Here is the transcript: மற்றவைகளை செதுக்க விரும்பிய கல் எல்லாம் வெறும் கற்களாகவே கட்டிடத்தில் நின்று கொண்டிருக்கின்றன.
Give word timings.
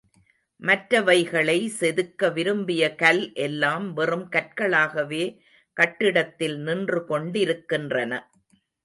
மற்றவைகளை 0.61 1.57
செதுக்க 1.79 2.29
விரும்பிய 2.33 2.95
கல் 2.95 3.21
எல்லாம் 3.37 3.93
வெறும் 3.93 4.25
கற்களாகவே 4.29 5.23
கட்டிடத்தில் 5.77 6.57
நின்று 6.59 7.01
கொண்டிருக்கின்றன. 7.05 8.11